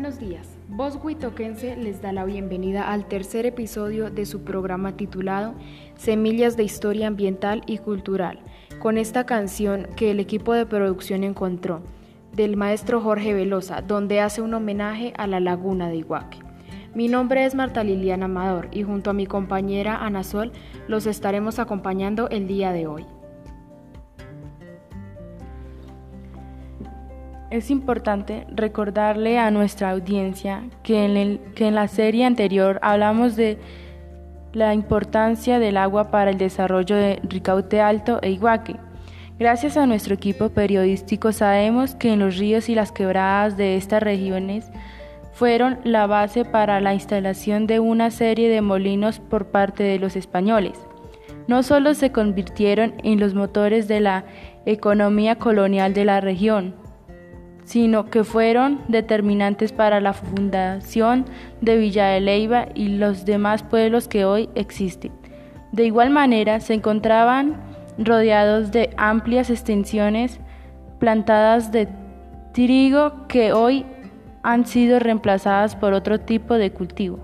Buenos 0.00 0.20
días. 0.20 0.46
Voz 0.68 0.96
Huitoquense 1.02 1.74
les 1.74 2.00
da 2.00 2.12
la 2.12 2.24
bienvenida 2.24 2.92
al 2.92 3.08
tercer 3.08 3.46
episodio 3.46 4.10
de 4.10 4.26
su 4.26 4.44
programa 4.44 4.96
titulado 4.96 5.56
Semillas 5.96 6.56
de 6.56 6.62
Historia 6.62 7.08
Ambiental 7.08 7.62
y 7.66 7.78
Cultural, 7.78 8.38
con 8.78 8.96
esta 8.96 9.26
canción 9.26 9.88
que 9.96 10.12
el 10.12 10.20
equipo 10.20 10.54
de 10.54 10.66
producción 10.66 11.24
encontró, 11.24 11.82
del 12.32 12.56
maestro 12.56 13.00
Jorge 13.00 13.34
Velosa, 13.34 13.82
donde 13.82 14.20
hace 14.20 14.40
un 14.40 14.54
homenaje 14.54 15.14
a 15.16 15.26
la 15.26 15.40
laguna 15.40 15.88
de 15.88 15.96
Iguaque. 15.96 16.38
Mi 16.94 17.08
nombre 17.08 17.44
es 17.44 17.56
Marta 17.56 17.82
Liliana 17.82 18.26
Amador 18.26 18.68
y 18.70 18.84
junto 18.84 19.10
a 19.10 19.14
mi 19.14 19.26
compañera 19.26 19.96
Ana 19.96 20.22
Sol 20.22 20.52
los 20.86 21.06
estaremos 21.06 21.58
acompañando 21.58 22.28
el 22.28 22.46
día 22.46 22.70
de 22.70 22.86
hoy. 22.86 23.04
Es 27.50 27.70
importante 27.70 28.46
recordarle 28.54 29.38
a 29.38 29.50
nuestra 29.50 29.90
audiencia 29.90 30.64
que 30.82 31.06
en, 31.06 31.38
que 31.54 31.68
en, 31.68 31.74
la 31.74 31.88
serie 31.88 32.26
anterior 32.26 32.78
hablamos 32.82 33.36
de 33.36 33.56
la 34.52 34.74
importancia 34.74 35.58
del 35.58 35.78
agua 35.78 36.10
para 36.10 36.30
el 36.30 36.36
desarrollo 36.36 36.94
de 36.94 37.20
Ricaute 37.22 37.80
Alto 37.80 38.18
e 38.20 38.30
Iguaque. 38.32 38.76
Gracias 39.38 39.78
a 39.78 39.86
nuestro 39.86 40.14
equipo 40.14 40.50
periodístico 40.50 41.32
sabemos 41.32 41.94
que 41.94 42.12
en 42.12 42.18
los 42.18 42.36
ríos 42.36 42.68
y 42.68 42.74
las 42.74 42.92
quebradas 42.92 43.56
de 43.56 43.76
estas 43.76 44.02
regiones 44.02 44.70
fueron 45.32 45.78
la 45.84 46.06
base 46.06 46.44
para 46.44 46.80
la 46.80 46.92
instalación 46.92 47.66
de 47.66 47.80
una 47.80 48.10
serie 48.10 48.50
de 48.50 48.60
molinos 48.60 49.20
por 49.20 49.46
parte 49.46 49.84
de 49.84 49.98
los 49.98 50.16
españoles. 50.16 50.78
No 51.46 51.62
solo 51.62 51.94
se 51.94 52.12
convirtieron 52.12 52.94
en 53.04 53.18
los 53.18 53.32
motores 53.32 53.88
de 53.88 54.00
la 54.00 54.24
economía 54.66 55.36
colonial 55.36 55.94
de 55.94 56.04
la 56.04 56.20
región, 56.20 56.74
sino 57.68 58.06
que 58.06 58.24
fueron 58.24 58.80
determinantes 58.88 59.72
para 59.72 60.00
la 60.00 60.14
fundación 60.14 61.26
de 61.60 61.76
Villa 61.76 62.06
de 62.06 62.20
Leyva 62.22 62.68
y 62.74 62.96
los 62.96 63.26
demás 63.26 63.62
pueblos 63.62 64.08
que 64.08 64.24
hoy 64.24 64.48
existen. 64.54 65.12
De 65.72 65.84
igual 65.84 66.08
manera, 66.08 66.60
se 66.60 66.72
encontraban 66.72 67.60
rodeados 67.98 68.72
de 68.72 68.88
amplias 68.96 69.50
extensiones 69.50 70.40
plantadas 70.98 71.70
de 71.70 71.88
trigo 72.54 73.26
que 73.28 73.52
hoy 73.52 73.84
han 74.42 74.64
sido 74.64 74.98
reemplazadas 74.98 75.76
por 75.76 75.92
otro 75.92 76.20
tipo 76.20 76.54
de 76.54 76.70
cultivo. 76.70 77.18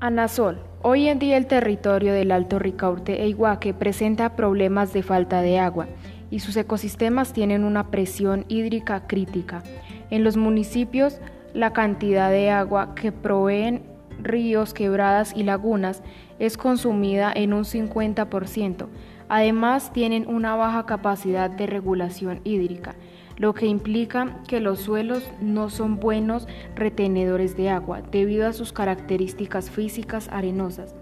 Anasol. 0.00 0.58
Hoy 0.80 1.08
en 1.08 1.18
día 1.18 1.36
el 1.36 1.46
territorio 1.46 2.14
del 2.14 2.32
Alto 2.32 2.58
Ricaurte 2.58 3.22
e 3.22 3.28
Iguaque 3.28 3.74
presenta 3.74 4.36
problemas 4.36 4.94
de 4.94 5.02
falta 5.02 5.42
de 5.42 5.58
agua 5.58 5.86
y 6.32 6.40
sus 6.40 6.56
ecosistemas 6.56 7.34
tienen 7.34 7.62
una 7.62 7.90
presión 7.90 8.46
hídrica 8.48 9.06
crítica. 9.06 9.62
En 10.08 10.24
los 10.24 10.38
municipios, 10.38 11.20
la 11.52 11.74
cantidad 11.74 12.30
de 12.30 12.50
agua 12.50 12.94
que 12.94 13.12
proveen 13.12 13.82
ríos, 14.18 14.72
quebradas 14.72 15.34
y 15.36 15.42
lagunas 15.42 16.02
es 16.38 16.56
consumida 16.56 17.30
en 17.34 17.52
un 17.52 17.64
50%. 17.64 18.86
Además, 19.28 19.92
tienen 19.92 20.26
una 20.26 20.56
baja 20.56 20.86
capacidad 20.86 21.50
de 21.50 21.66
regulación 21.66 22.40
hídrica, 22.44 22.94
lo 23.36 23.52
que 23.52 23.66
implica 23.66 24.38
que 24.48 24.60
los 24.60 24.80
suelos 24.80 25.30
no 25.42 25.68
son 25.68 26.00
buenos 26.00 26.48
retenedores 26.74 27.58
de 27.58 27.68
agua 27.68 28.00
debido 28.10 28.48
a 28.48 28.54
sus 28.54 28.72
características 28.72 29.70
físicas 29.70 30.30
arenosas 30.32 30.94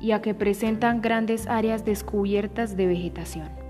y 0.00 0.12
a 0.12 0.22
que 0.22 0.32
presentan 0.32 1.02
grandes 1.02 1.46
áreas 1.46 1.84
descubiertas 1.84 2.74
de 2.74 2.86
vegetación. 2.86 3.61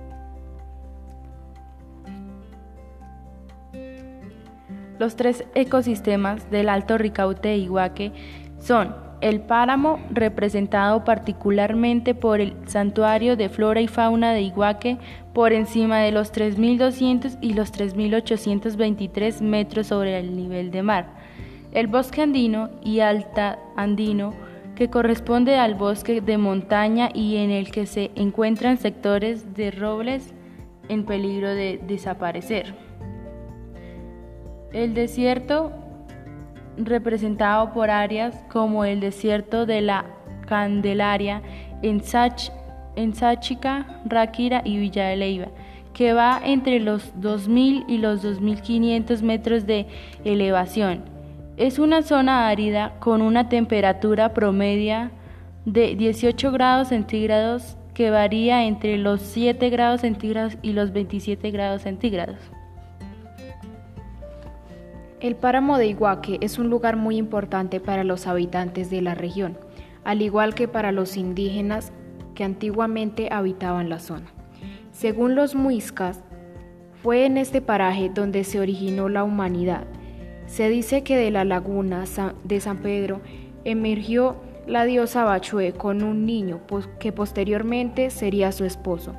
Los 5.02 5.16
tres 5.16 5.44
ecosistemas 5.56 6.48
del 6.52 6.68
Alto 6.68 6.96
Ricaute 6.96 7.48
de 7.48 7.56
Iguaque 7.56 8.12
son 8.60 8.94
el 9.20 9.40
páramo, 9.40 9.98
representado 10.12 11.02
particularmente 11.02 12.14
por 12.14 12.40
el 12.40 12.54
Santuario 12.66 13.36
de 13.36 13.48
Flora 13.48 13.80
y 13.80 13.88
Fauna 13.88 14.32
de 14.32 14.42
Iguaque, 14.42 14.98
por 15.34 15.52
encima 15.52 15.98
de 15.98 16.12
los 16.12 16.32
3.200 16.32 17.38
y 17.40 17.54
los 17.54 17.72
3.823 17.72 19.40
metros 19.40 19.88
sobre 19.88 20.20
el 20.20 20.36
nivel 20.36 20.70
de 20.70 20.84
mar. 20.84 21.08
El 21.72 21.88
bosque 21.88 22.22
andino 22.22 22.70
y 22.84 23.00
alta 23.00 23.58
andino, 23.74 24.34
que 24.76 24.88
corresponde 24.88 25.56
al 25.56 25.74
bosque 25.74 26.20
de 26.20 26.38
montaña 26.38 27.08
y 27.12 27.38
en 27.38 27.50
el 27.50 27.72
que 27.72 27.86
se 27.86 28.12
encuentran 28.14 28.78
sectores 28.78 29.52
de 29.52 29.72
robles 29.72 30.32
en 30.88 31.04
peligro 31.04 31.48
de 31.48 31.80
desaparecer. 31.88 32.91
El 34.72 34.94
desierto, 34.94 35.70
representado 36.76 37.72
por 37.72 37.90
áreas 37.90 38.34
como 38.50 38.84
el 38.84 39.00
desierto 39.00 39.66
de 39.66 39.82
la 39.82 40.06
Candelaria 40.46 41.42
en, 41.82 42.02
Sach, 42.02 42.50
en 42.96 43.14
Sáchica, 43.14 44.00
Ráquira 44.06 44.62
y 44.64 44.78
Villa 44.78 45.06
de 45.06 45.16
Leiva, 45.16 45.48
que 45.92 46.14
va 46.14 46.40
entre 46.42 46.80
los 46.80 47.14
2.000 47.16 47.84
y 47.86 47.98
los 47.98 48.24
2.500 48.24 49.22
metros 49.22 49.66
de 49.66 49.86
elevación. 50.24 51.04
Es 51.58 51.78
una 51.78 52.02
zona 52.02 52.48
árida 52.48 52.94
con 52.98 53.20
una 53.20 53.50
temperatura 53.50 54.32
promedia 54.32 55.10
de 55.66 55.94
18 55.96 56.50
grados 56.50 56.88
centígrados 56.88 57.76
que 57.92 58.10
varía 58.10 58.64
entre 58.64 58.96
los 58.96 59.20
7 59.20 59.68
grados 59.68 60.00
centígrados 60.00 60.56
y 60.62 60.72
los 60.72 60.92
27 60.92 61.50
grados 61.50 61.82
centígrados. 61.82 62.38
El 65.22 65.36
páramo 65.36 65.78
de 65.78 65.86
Iguaque 65.86 66.38
es 66.40 66.58
un 66.58 66.68
lugar 66.68 66.96
muy 66.96 67.16
importante 67.16 67.78
para 67.78 68.02
los 68.02 68.26
habitantes 68.26 68.90
de 68.90 69.02
la 69.02 69.14
región, 69.14 69.56
al 70.02 70.20
igual 70.20 70.56
que 70.56 70.66
para 70.66 70.90
los 70.90 71.16
indígenas 71.16 71.92
que 72.34 72.42
antiguamente 72.42 73.28
habitaban 73.30 73.88
la 73.88 74.00
zona. 74.00 74.26
Según 74.90 75.36
los 75.36 75.54
muiscas, 75.54 76.24
fue 77.04 77.24
en 77.24 77.36
este 77.36 77.60
paraje 77.60 78.10
donde 78.12 78.42
se 78.42 78.58
originó 78.58 79.08
la 79.08 79.22
humanidad. 79.22 79.84
Se 80.46 80.68
dice 80.68 81.04
que 81.04 81.16
de 81.16 81.30
la 81.30 81.44
laguna 81.44 82.02
de 82.42 82.60
San 82.60 82.78
Pedro 82.78 83.20
emergió 83.62 84.34
la 84.66 84.84
diosa 84.84 85.24
Bachue 85.24 85.72
con 85.72 86.02
un 86.02 86.24
niño 86.24 86.60
que 86.98 87.12
posteriormente 87.12 88.10
sería 88.10 88.52
su 88.52 88.64
esposo. 88.64 89.14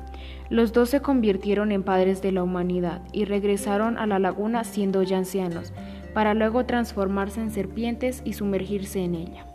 Los 0.48 0.72
dos 0.72 0.90
se 0.90 1.00
convirtieron 1.00 1.72
en 1.72 1.82
padres 1.82 2.22
de 2.22 2.32
la 2.32 2.42
humanidad 2.42 3.02
y 3.12 3.24
regresaron 3.24 3.98
a 3.98 4.06
la 4.06 4.18
laguna 4.18 4.64
siendo 4.64 5.02
ya 5.02 5.18
ancianos, 5.18 5.72
para 6.14 6.34
luego 6.34 6.64
transformarse 6.64 7.40
en 7.40 7.50
serpientes 7.50 8.22
y 8.24 8.34
sumergirse 8.34 9.02
en 9.02 9.14
ella. 9.14 9.46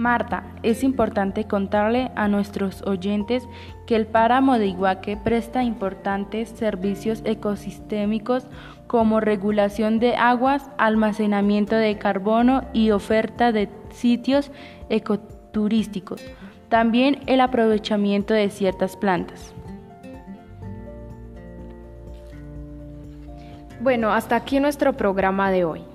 Marta, 0.00 0.44
es 0.62 0.82
importante 0.82 1.44
contarle 1.44 2.10
a 2.16 2.26
nuestros 2.26 2.80
oyentes 2.86 3.46
que 3.86 3.96
el 3.96 4.06
páramo 4.06 4.58
de 4.58 4.68
Iguaque 4.68 5.18
presta 5.18 5.62
importantes 5.62 6.48
servicios 6.48 7.20
ecosistémicos 7.26 8.46
como 8.86 9.20
regulación 9.20 9.98
de 9.98 10.16
aguas, 10.16 10.70
almacenamiento 10.78 11.76
de 11.76 11.98
carbono 11.98 12.62
y 12.72 12.92
oferta 12.92 13.52
de 13.52 13.68
sitios 13.90 14.50
ecoturísticos. 14.88 16.22
También 16.70 17.20
el 17.26 17.42
aprovechamiento 17.42 18.32
de 18.32 18.48
ciertas 18.48 18.96
plantas. 18.96 19.54
Bueno, 23.82 24.12
hasta 24.12 24.36
aquí 24.36 24.60
nuestro 24.60 24.94
programa 24.94 25.50
de 25.50 25.66
hoy. 25.66 25.89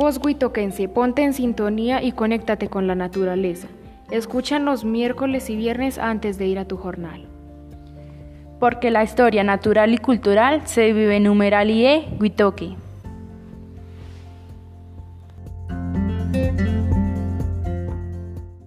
Vos 0.00 0.18
Huitoquense, 0.24 0.88
ponte 0.88 1.22
en 1.22 1.34
sintonía 1.34 2.02
y 2.02 2.12
conéctate 2.12 2.68
con 2.68 2.86
la 2.86 2.94
naturaleza. 2.94 3.68
Escuchan 4.10 4.64
los 4.64 4.82
miércoles 4.82 5.50
y 5.50 5.56
viernes 5.56 5.98
antes 5.98 6.38
de 6.38 6.46
ir 6.46 6.58
a 6.58 6.64
tu 6.64 6.78
jornal. 6.78 7.28
Porque 8.58 8.90
la 8.90 9.04
historia 9.04 9.44
natural 9.44 9.92
y 9.92 9.98
cultural 9.98 10.62
se 10.64 10.94
vive 10.94 11.16
en 11.16 11.24
Numeral 11.24 11.68
IE 11.68 12.08
Huitoque. 12.18 12.76